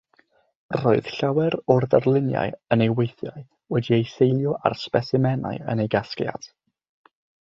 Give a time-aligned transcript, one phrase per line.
[0.77, 3.43] Roedd llawer o'r darluniau yn ei weithiau
[3.75, 6.51] wedi'u seilio ar sbesimenau yn ei gasgliad.